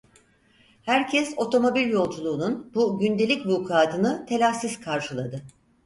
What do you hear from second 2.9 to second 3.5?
gündelik